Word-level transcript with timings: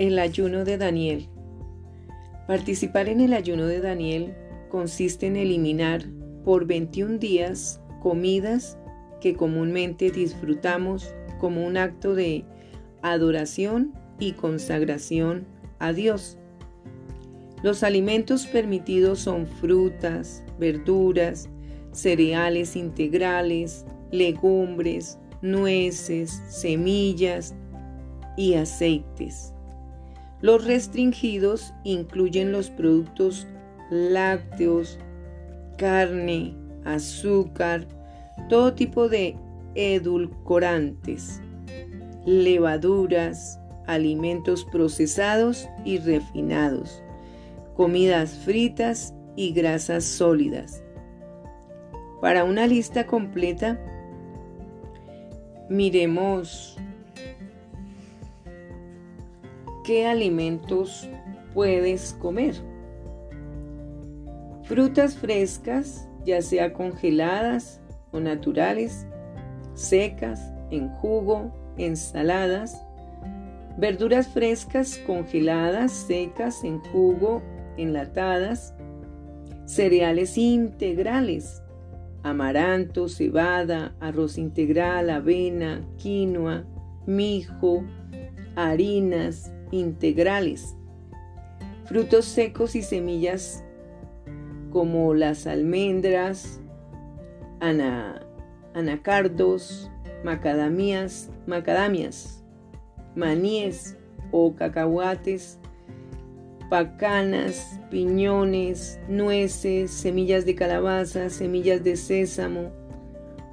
El 0.00 0.18
ayuno 0.18 0.64
de 0.64 0.78
Daniel. 0.78 1.28
Participar 2.46 3.10
en 3.10 3.20
el 3.20 3.34
ayuno 3.34 3.66
de 3.66 3.82
Daniel 3.82 4.34
consiste 4.70 5.26
en 5.26 5.36
eliminar 5.36 6.06
por 6.42 6.64
21 6.64 7.18
días 7.18 7.82
comidas 8.00 8.78
que 9.20 9.34
comúnmente 9.34 10.10
disfrutamos 10.10 11.14
como 11.38 11.66
un 11.66 11.76
acto 11.76 12.14
de 12.14 12.46
adoración 13.02 13.92
y 14.18 14.32
consagración 14.32 15.46
a 15.78 15.92
Dios. 15.92 16.38
Los 17.62 17.82
alimentos 17.82 18.46
permitidos 18.46 19.18
son 19.18 19.46
frutas, 19.46 20.42
verduras, 20.58 21.50
cereales 21.92 22.74
integrales, 22.74 23.84
legumbres, 24.10 25.18
nueces, 25.42 26.42
semillas 26.48 27.54
y 28.38 28.54
aceites. 28.54 29.52
Los 30.42 30.64
restringidos 30.64 31.74
incluyen 31.84 32.52
los 32.52 32.70
productos 32.70 33.46
lácteos, 33.90 34.98
carne, 35.76 36.54
azúcar, 36.84 37.86
todo 38.48 38.72
tipo 38.74 39.08
de 39.08 39.36
edulcorantes, 39.74 41.40
levaduras, 42.24 43.60
alimentos 43.86 44.64
procesados 44.64 45.68
y 45.84 45.98
refinados, 45.98 47.02
comidas 47.74 48.32
fritas 48.44 49.14
y 49.36 49.52
grasas 49.52 50.04
sólidas. 50.04 50.82
Para 52.20 52.44
una 52.44 52.66
lista 52.66 53.06
completa, 53.06 53.80
miremos 55.68 56.76
qué 59.90 60.06
alimentos 60.06 61.08
puedes 61.52 62.12
comer. 62.20 62.54
Frutas 64.62 65.16
frescas, 65.16 66.08
ya 66.24 66.40
sea 66.42 66.72
congeladas 66.72 67.80
o 68.12 68.20
naturales, 68.20 69.04
secas, 69.74 70.52
en 70.70 70.90
jugo, 70.90 71.52
ensaladas. 71.76 72.80
Verduras 73.78 74.28
frescas, 74.28 74.96
congeladas, 75.08 75.90
secas, 75.90 76.62
en 76.62 76.78
jugo, 76.92 77.42
enlatadas. 77.76 78.72
Cereales 79.64 80.38
integrales, 80.38 81.64
amaranto, 82.22 83.08
cebada, 83.08 83.96
arroz 83.98 84.38
integral, 84.38 85.10
avena, 85.10 85.84
quinoa, 85.96 86.64
mijo, 87.08 87.82
harinas, 88.54 89.52
integrales, 89.70 90.76
frutos 91.84 92.24
secos 92.24 92.74
y 92.76 92.82
semillas 92.82 93.64
como 94.70 95.14
las 95.14 95.46
almendras, 95.46 96.60
anacardos, 98.74 99.90
macadamias, 100.24 101.30
macadamias, 101.46 102.44
maníes 103.14 103.96
o 104.30 104.54
cacahuates, 104.54 105.58
pacanas, 106.68 107.80
piñones, 107.90 109.00
nueces, 109.08 109.90
semillas 109.90 110.46
de 110.46 110.54
calabaza, 110.54 111.28
semillas 111.28 111.82
de 111.82 111.96
sésamo, 111.96 112.70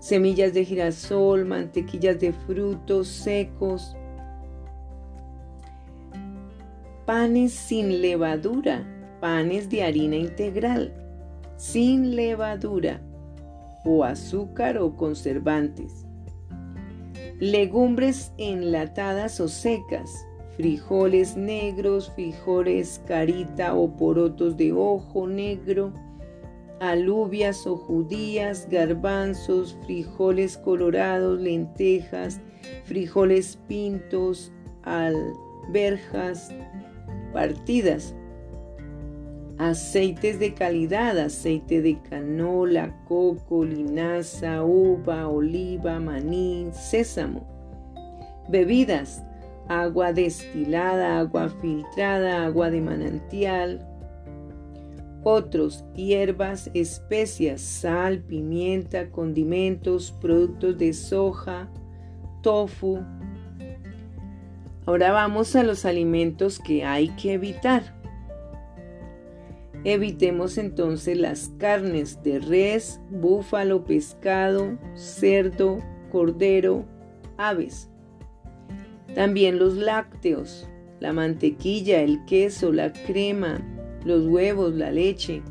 semillas 0.00 0.52
de 0.52 0.64
girasol, 0.64 1.44
mantequillas 1.44 2.18
de 2.18 2.32
frutos 2.32 3.06
secos, 3.08 3.96
panes 7.06 7.52
sin 7.52 8.00
levadura, 8.00 8.86
panes 9.20 9.68
de 9.68 9.82
harina 9.82 10.16
integral, 10.16 10.92
sin 11.56 12.16
levadura 12.16 13.00
o 13.84 14.04
azúcar 14.04 14.78
o 14.78 14.96
conservantes, 14.96 16.06
legumbres 17.38 18.32
enlatadas 18.38 19.38
o 19.40 19.48
secas, 19.48 20.26
frijoles 20.56 21.36
negros, 21.36 22.10
frijoles 22.14 23.02
carita 23.06 23.74
o 23.74 23.88
porotos 23.88 24.56
de 24.56 24.72
ojo 24.72 25.26
negro, 25.26 25.92
alubias 26.80 27.66
o 27.66 27.76
judías, 27.76 28.66
garbanzos, 28.70 29.76
frijoles 29.84 30.56
colorados, 30.56 31.38
lentejas, 31.40 32.40
frijoles 32.84 33.56
pintos, 33.68 34.52
alberjas, 34.82 36.50
partidas. 37.34 38.14
Aceites 39.58 40.38
de 40.38 40.54
calidad, 40.54 41.18
aceite 41.18 41.82
de 41.82 41.96
canola, 42.08 42.88
coco, 43.06 43.64
linaza, 43.64 44.64
uva, 44.64 45.28
oliva, 45.28 46.00
maní, 46.00 46.70
sésamo. 46.72 47.46
Bebidas, 48.48 49.22
agua 49.68 50.12
destilada, 50.12 51.18
agua 51.18 51.48
filtrada, 51.60 52.46
agua 52.46 52.70
de 52.70 52.80
manantial. 52.80 53.78
Otros, 55.22 55.84
hierbas, 55.94 56.70
especias, 56.74 57.60
sal, 57.60 58.18
pimienta, 58.18 59.10
condimentos, 59.10 60.10
productos 60.10 60.76
de 60.76 60.92
soja, 60.92 61.70
tofu, 62.42 62.98
Ahora 64.86 65.12
vamos 65.12 65.56
a 65.56 65.62
los 65.62 65.86
alimentos 65.86 66.58
que 66.58 66.84
hay 66.84 67.08
que 67.16 67.32
evitar. 67.32 67.94
Evitemos 69.84 70.58
entonces 70.58 71.16
las 71.16 71.50
carnes 71.58 72.22
de 72.22 72.38
res, 72.38 73.00
búfalo, 73.10 73.84
pescado, 73.84 74.78
cerdo, 74.94 75.78
cordero, 76.10 76.84
aves. 77.38 77.90
También 79.14 79.58
los 79.58 79.74
lácteos, 79.74 80.68
la 81.00 81.12
mantequilla, 81.12 82.00
el 82.00 82.24
queso, 82.26 82.72
la 82.72 82.92
crema, 82.92 83.60
los 84.04 84.26
huevos, 84.26 84.74
la 84.74 84.90
leche. 84.90 85.42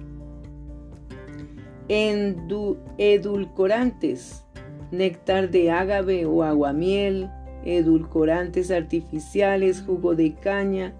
edulcorantes, 2.98 4.46
néctar 4.92 5.50
de 5.50 5.72
ágave 5.72 6.26
o 6.26 6.44
aguamiel, 6.44 7.30
edulcorantes 7.66 8.72
artificiales, 8.72 9.84
jugo 9.86 10.16
de 10.16 10.34
caña, 10.34 10.94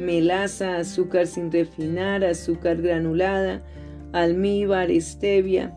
melaza, 0.00 0.76
azúcar 0.76 1.26
sin 1.26 1.50
refinar, 1.50 2.24
azúcar 2.24 2.80
granulada, 2.82 3.62
almíbar, 4.12 4.90
stevia, 5.00 5.74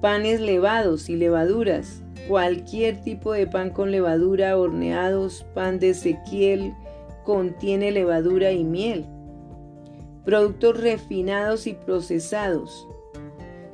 panes 0.00 0.40
levados 0.40 1.08
y 1.08 1.16
levaduras, 1.16 2.02
cualquier 2.28 3.00
tipo 3.02 3.32
de 3.32 3.46
pan 3.46 3.70
con 3.70 3.90
levadura, 3.90 4.56
horneados, 4.58 5.44
pan 5.54 5.78
de 5.78 5.90
Ezequiel, 5.90 6.74
contiene 7.24 7.92
levadura 7.92 8.52
y 8.52 8.64
miel, 8.64 9.06
productos 10.24 10.80
refinados 10.80 11.66
y 11.66 11.74
procesados, 11.74 12.86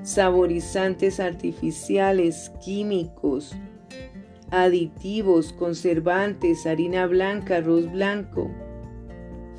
saborizantes 0.03 1.21
artificiales, 1.21 2.51
químicos, 2.63 3.55
aditivos, 4.51 5.53
conservantes, 5.53 6.67
harina 6.67 7.07
blanca, 7.07 7.57
arroz 7.57 7.91
blanco, 7.91 8.51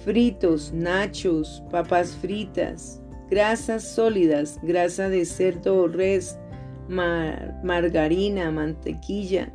fritos, 0.03 0.71
nachos, 0.73 1.63
papas 1.69 2.15
fritas, 2.15 3.01
grasas 3.29 3.83
sólidas, 3.83 4.59
grasa 4.63 5.09
de 5.09 5.25
cerdo 5.25 5.83
o 5.83 5.87
res, 5.87 6.37
margarina, 6.87 8.51
mantequilla, 8.51 9.53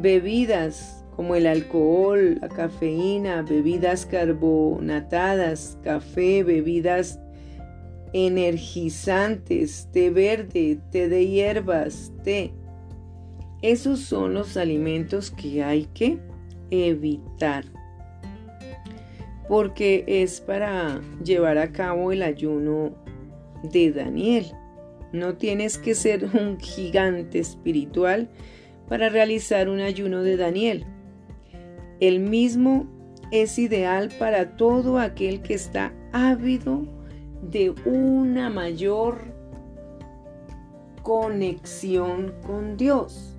bebidas 0.00 1.04
como 1.14 1.34
el 1.34 1.46
alcohol, 1.46 2.38
la 2.42 2.48
cafeína, 2.48 3.40
bebidas 3.42 4.04
carbonatadas, 4.04 5.78
café, 5.82 6.42
bebidas 6.42 7.18
energizantes, 8.12 9.88
té 9.92 10.10
verde, 10.10 10.78
té 10.92 11.08
de 11.08 11.26
hierbas, 11.26 12.12
té 12.22 12.52
esos 13.62 14.00
son 14.00 14.34
los 14.34 14.56
alimentos 14.56 15.30
que 15.30 15.64
hay 15.64 15.86
que 15.94 16.18
evitar. 16.70 17.64
Porque 19.48 20.04
es 20.06 20.40
para 20.40 21.00
llevar 21.24 21.58
a 21.58 21.72
cabo 21.72 22.12
el 22.12 22.22
ayuno 22.22 22.94
de 23.62 23.92
Daniel. 23.92 24.46
No 25.12 25.36
tienes 25.36 25.78
que 25.78 25.94
ser 25.94 26.24
un 26.34 26.58
gigante 26.58 27.38
espiritual 27.38 28.28
para 28.88 29.08
realizar 29.08 29.68
un 29.68 29.80
ayuno 29.80 30.22
de 30.22 30.36
Daniel. 30.36 30.84
El 32.00 32.20
mismo 32.20 32.86
es 33.30 33.58
ideal 33.58 34.10
para 34.18 34.56
todo 34.56 34.98
aquel 34.98 35.42
que 35.42 35.54
está 35.54 35.92
ávido 36.12 36.82
de 37.42 37.70
una 37.84 38.50
mayor 38.50 39.34
conexión 41.02 42.34
con 42.44 42.76
Dios 42.76 43.35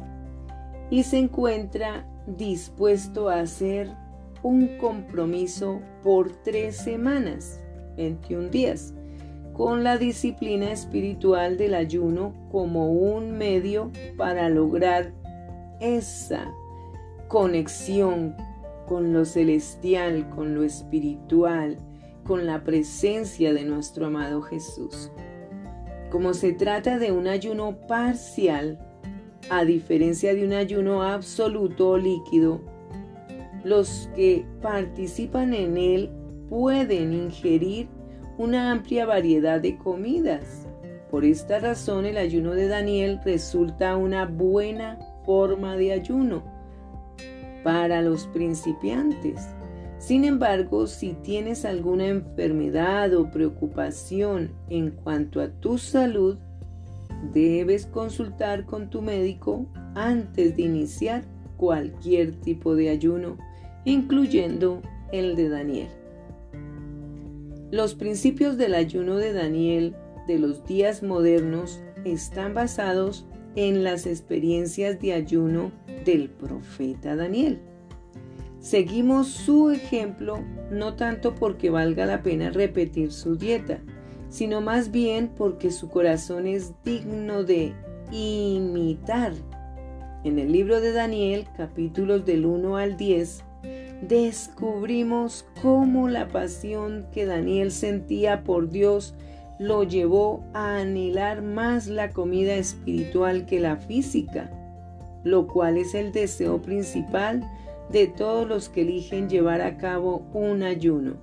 y 0.89 1.03
se 1.03 1.17
encuentra 1.17 2.05
dispuesto 2.25 3.29
a 3.29 3.39
hacer 3.39 3.91
un 4.43 4.77
compromiso 4.77 5.81
por 6.03 6.31
tres 6.43 6.77
semanas, 6.77 7.59
21 7.97 8.49
días, 8.49 8.93
con 9.53 9.83
la 9.83 9.97
disciplina 9.97 10.71
espiritual 10.71 11.57
del 11.57 11.73
ayuno 11.73 12.33
como 12.51 12.91
un 12.91 13.37
medio 13.37 13.91
para 14.15 14.49
lograr 14.49 15.13
esa 15.79 16.53
conexión 17.27 18.35
con 18.87 19.13
lo 19.13 19.25
celestial, 19.25 20.29
con 20.29 20.55
lo 20.55 20.63
espiritual, 20.63 21.77
con 22.23 22.45
la 22.45 22.63
presencia 22.63 23.53
de 23.53 23.63
nuestro 23.63 24.05
amado 24.07 24.41
Jesús. 24.41 25.11
Como 26.11 26.33
se 26.33 26.53
trata 26.53 26.99
de 26.99 27.11
un 27.11 27.27
ayuno 27.27 27.75
parcial, 27.87 28.79
a 29.49 29.63
diferencia 29.63 30.33
de 30.33 30.45
un 30.45 30.53
ayuno 30.53 31.03
absoluto 31.03 31.89
o 31.89 31.97
líquido, 31.97 32.61
los 33.63 34.09
que 34.15 34.45
participan 34.61 35.53
en 35.53 35.77
él 35.77 36.09
pueden 36.49 37.13
ingerir 37.13 37.87
una 38.37 38.71
amplia 38.71 39.05
variedad 39.05 39.59
de 39.59 39.77
comidas. 39.77 40.67
Por 41.09 41.25
esta 41.25 41.59
razón 41.59 42.05
el 42.05 42.17
ayuno 42.17 42.51
de 42.51 42.67
Daniel 42.67 43.19
resulta 43.23 43.95
una 43.95 44.25
buena 44.25 44.99
forma 45.25 45.75
de 45.75 45.93
ayuno 45.93 46.43
para 47.63 48.01
los 48.01 48.27
principiantes. 48.27 49.47
Sin 49.97 50.25
embargo, 50.25 50.85
si 50.85 51.13
tienes 51.13 51.65
alguna 51.65 52.07
enfermedad 52.07 53.13
o 53.15 53.31
preocupación 53.31 54.51
en 54.69 54.91
cuanto 54.91 55.41
a 55.41 55.49
tu 55.49 55.77
salud, 55.77 56.37
debes 57.33 57.85
consultar 57.85 58.65
con 58.65 58.89
tu 58.89 59.01
médico 59.01 59.67
antes 59.95 60.55
de 60.55 60.63
iniciar 60.63 61.23
cualquier 61.57 62.31
tipo 62.41 62.75
de 62.75 62.89
ayuno, 62.89 63.37
incluyendo 63.85 64.81
el 65.11 65.35
de 65.35 65.49
Daniel. 65.49 65.87
Los 67.71 67.95
principios 67.95 68.57
del 68.57 68.75
ayuno 68.75 69.17
de 69.17 69.33
Daniel 69.33 69.95
de 70.27 70.39
los 70.39 70.65
días 70.65 71.03
modernos 71.03 71.81
están 72.05 72.53
basados 72.53 73.25
en 73.55 73.83
las 73.83 74.05
experiencias 74.05 74.99
de 74.99 75.13
ayuno 75.13 75.71
del 76.05 76.29
profeta 76.29 77.15
Daniel. 77.15 77.59
Seguimos 78.59 79.27
su 79.27 79.71
ejemplo 79.71 80.39
no 80.71 80.95
tanto 80.95 81.35
porque 81.35 81.69
valga 81.69 82.05
la 82.05 82.21
pena 82.21 82.49
repetir 82.49 83.11
su 83.11 83.35
dieta, 83.35 83.79
sino 84.29 84.61
más 84.61 84.91
bien 84.91 85.29
porque 85.35 85.71
su 85.71 85.89
corazón 85.89 86.47
es 86.47 86.73
digno 86.83 87.43
de 87.43 87.73
imitar. 88.11 89.33
En 90.23 90.39
el 90.39 90.51
libro 90.51 90.81
de 90.81 90.91
Daniel, 90.91 91.47
capítulos 91.55 92.25
del 92.25 92.45
1 92.45 92.77
al 92.77 92.97
10, 92.97 93.43
descubrimos 94.01 95.45
cómo 95.61 96.09
la 96.09 96.27
pasión 96.27 97.07
que 97.11 97.25
Daniel 97.25 97.71
sentía 97.71 98.43
por 98.43 98.69
Dios 98.69 99.15
lo 99.59 99.83
llevó 99.83 100.43
a 100.53 100.77
anhelar 100.77 101.41
más 101.41 101.87
la 101.87 102.11
comida 102.11 102.55
espiritual 102.55 103.45
que 103.45 103.59
la 103.59 103.77
física, 103.77 104.51
lo 105.23 105.47
cual 105.47 105.77
es 105.77 105.95
el 105.95 106.11
deseo 106.11 106.61
principal 106.61 107.49
de 107.89 108.07
todos 108.07 108.47
los 108.47 108.69
que 108.69 108.81
eligen 108.81 109.29
llevar 109.29 109.61
a 109.61 109.77
cabo 109.77 110.27
un 110.33 110.61
ayuno. 110.61 111.15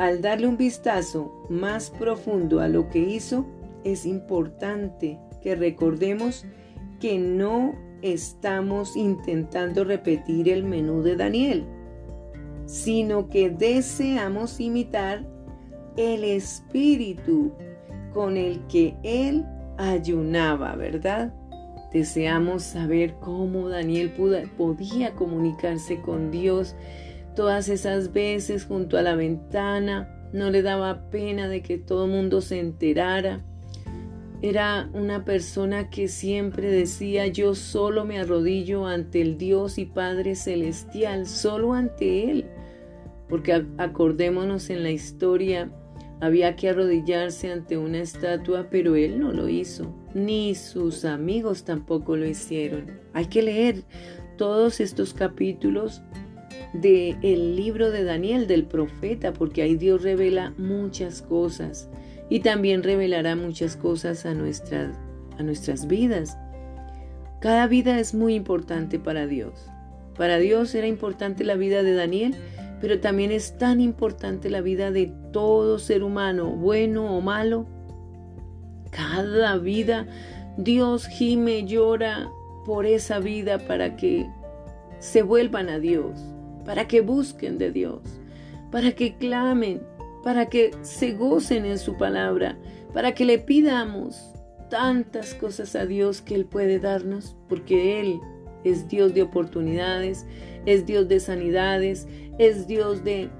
Al 0.00 0.22
darle 0.22 0.46
un 0.46 0.56
vistazo 0.56 1.30
más 1.50 1.90
profundo 1.90 2.60
a 2.60 2.68
lo 2.68 2.88
que 2.88 3.00
hizo, 3.00 3.44
es 3.84 4.06
importante 4.06 5.18
que 5.42 5.54
recordemos 5.54 6.46
que 7.00 7.18
no 7.18 7.74
estamos 8.00 8.96
intentando 8.96 9.84
repetir 9.84 10.48
el 10.48 10.64
menú 10.64 11.02
de 11.02 11.16
Daniel, 11.16 11.66
sino 12.64 13.28
que 13.28 13.50
deseamos 13.50 14.58
imitar 14.58 15.22
el 15.98 16.24
espíritu 16.24 17.52
con 18.14 18.38
el 18.38 18.66
que 18.68 18.96
él 19.02 19.44
ayunaba, 19.76 20.76
¿verdad? 20.76 21.34
Deseamos 21.92 22.62
saber 22.62 23.16
cómo 23.20 23.68
Daniel 23.68 24.14
podía 24.56 25.14
comunicarse 25.14 26.00
con 26.00 26.30
Dios 26.30 26.74
todas 27.40 27.70
esas 27.70 28.12
veces 28.12 28.66
junto 28.66 28.98
a 28.98 29.02
la 29.02 29.16
ventana. 29.16 30.14
No 30.34 30.50
le 30.50 30.60
daba 30.60 31.08
pena 31.08 31.48
de 31.48 31.62
que 31.62 31.78
todo 31.78 32.04
el 32.04 32.10
mundo 32.10 32.42
se 32.42 32.60
enterara. 32.60 33.40
Era 34.42 34.90
una 34.92 35.24
persona 35.24 35.88
que 35.88 36.06
siempre 36.08 36.70
decía, 36.70 37.28
yo 37.28 37.54
solo 37.54 38.04
me 38.04 38.18
arrodillo 38.18 38.84
ante 38.84 39.22
el 39.22 39.38
Dios 39.38 39.78
y 39.78 39.86
Padre 39.86 40.34
Celestial, 40.34 41.26
solo 41.26 41.72
ante 41.72 42.30
Él. 42.30 42.44
Porque 43.26 43.64
acordémonos 43.78 44.68
en 44.68 44.82
la 44.82 44.90
historia, 44.90 45.72
había 46.20 46.56
que 46.56 46.68
arrodillarse 46.68 47.50
ante 47.50 47.78
una 47.78 48.02
estatua, 48.02 48.68
pero 48.70 48.96
Él 48.96 49.18
no 49.18 49.32
lo 49.32 49.48
hizo 49.48 49.94
ni 50.14 50.54
sus 50.54 51.04
amigos 51.04 51.64
tampoco 51.64 52.16
lo 52.16 52.26
hicieron. 52.26 52.98
Hay 53.12 53.26
que 53.26 53.42
leer 53.42 53.84
todos 54.36 54.80
estos 54.80 55.14
capítulos 55.14 56.02
del 56.72 57.18
el 57.22 57.56
libro 57.56 57.90
de 57.90 58.04
Daniel, 58.04 58.46
del 58.46 58.64
profeta, 58.64 59.32
porque 59.32 59.62
ahí 59.62 59.76
Dios 59.76 60.02
revela 60.02 60.54
muchas 60.56 61.22
cosas 61.22 61.88
y 62.28 62.40
también 62.40 62.82
revelará 62.82 63.36
muchas 63.36 63.76
cosas 63.76 64.24
a, 64.24 64.30
a 64.30 65.42
nuestras 65.42 65.86
vidas. 65.86 66.38
Cada 67.40 67.66
vida 67.66 67.98
es 67.98 68.14
muy 68.14 68.34
importante 68.34 68.98
para 68.98 69.26
Dios. 69.26 69.66
Para 70.16 70.38
Dios 70.38 70.74
era 70.74 70.86
importante 70.86 71.44
la 71.44 71.54
vida 71.54 71.82
de 71.82 71.94
Daniel, 71.94 72.34
pero 72.80 73.00
también 73.00 73.32
es 73.32 73.56
tan 73.58 73.80
importante 73.80 74.50
la 74.50 74.60
vida 74.60 74.90
de 74.90 75.12
todo 75.32 75.78
ser 75.78 76.02
humano, 76.02 76.50
bueno 76.50 77.16
o 77.16 77.20
malo, 77.20 77.66
cada 78.90 79.56
vida. 79.58 80.06
Dios 80.56 81.06
gime, 81.06 81.64
llora 81.64 82.30
por 82.64 82.86
esa 82.86 83.18
vida 83.18 83.58
para 83.58 83.96
que 83.96 84.26
se 84.98 85.22
vuelvan 85.22 85.70
a 85.70 85.78
Dios, 85.78 86.20
para 86.70 86.86
que 86.86 87.00
busquen 87.00 87.58
de 87.58 87.72
Dios, 87.72 88.00
para 88.70 88.92
que 88.92 89.16
clamen, 89.16 89.82
para 90.22 90.46
que 90.46 90.70
se 90.82 91.14
gocen 91.14 91.64
en 91.64 91.78
su 91.78 91.96
palabra, 91.96 92.56
para 92.94 93.12
que 93.12 93.24
le 93.24 93.40
pidamos 93.40 94.32
tantas 94.68 95.34
cosas 95.34 95.74
a 95.74 95.84
Dios 95.84 96.22
que 96.22 96.36
Él 96.36 96.44
puede 96.44 96.78
darnos, 96.78 97.34
porque 97.48 98.00
Él 98.00 98.20
es 98.62 98.86
Dios 98.86 99.14
de 99.14 99.22
oportunidades, 99.22 100.26
es 100.64 100.86
Dios 100.86 101.08
de 101.08 101.18
sanidades, 101.18 102.06
es 102.38 102.68
Dios 102.68 103.02
de 103.02 103.30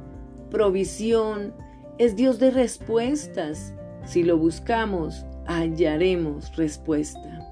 provisión, 0.51 1.55
es 1.99 2.17
Dios 2.17 2.41
de 2.41 2.51
respuestas. 2.51 3.73
Si 4.07 4.25
lo 4.25 4.39
buscamos, 4.39 5.25
hallaremos 5.47 6.57
respuesta. 6.57 7.50